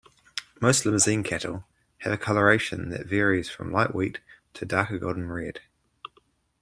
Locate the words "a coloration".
2.11-2.89